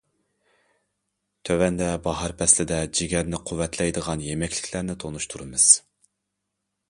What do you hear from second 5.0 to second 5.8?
تونۇشتۇرىمىز.